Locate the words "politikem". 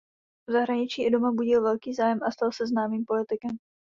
3.05-3.51